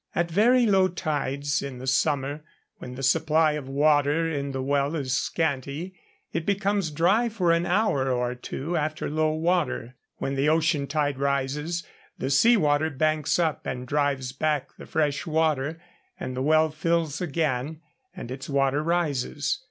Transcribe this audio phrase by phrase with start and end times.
[0.15, 2.41] At very low tides in the summer,
[2.77, 5.93] when the supply of water in the well is scanty,
[6.33, 9.93] it becomes dry for an hour or two after low water.
[10.17, 11.85] When the ocean tide rises,
[12.17, 15.79] the sea water banks up and drives back the fresh water,
[16.19, 17.79] and the well fills again
[18.15, 19.59] and its water rises.